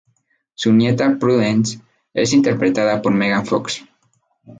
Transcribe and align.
Su 0.55 0.73
nieta 0.73 1.17
Prudence 1.19 1.79
es 2.11 2.33
interpretada 2.33 3.03
por 3.03 3.13
Megan 3.13 3.45
Fox. 3.45 3.85